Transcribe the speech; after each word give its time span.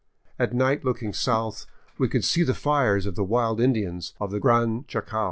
At 0.39 0.51
night, 0.51 0.83
looking 0.83 1.13
south, 1.13 1.67
we 1.99 2.07
could 2.09 2.25
see 2.25 2.41
the 2.41 2.55
fires 2.55 3.05
of 3.05 3.13
the 3.13 3.23
wild 3.23 3.61
Indians 3.61 4.15
of 4.19 4.31
the 4.31 4.39
Gran 4.39 4.83
Chaco. 4.87 5.19